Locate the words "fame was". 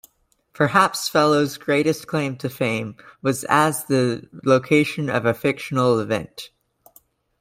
2.49-3.43